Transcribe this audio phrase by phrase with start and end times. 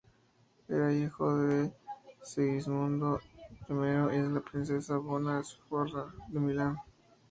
[0.67, 1.71] Era hijo de
[2.23, 3.21] Segismundo
[3.69, 6.77] I y de la princesa Bona Sforza de Milán.